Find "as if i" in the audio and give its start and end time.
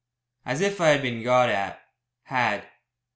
0.47-0.87